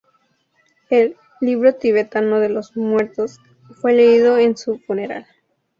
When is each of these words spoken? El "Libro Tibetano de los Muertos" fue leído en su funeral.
El 0.89 1.15
"Libro 1.41 1.75
Tibetano 1.75 2.39
de 2.39 2.49
los 2.49 2.75
Muertos" 2.75 3.37
fue 3.81 3.93
leído 3.93 4.39
en 4.39 4.57
su 4.57 4.79
funeral. 4.79 5.27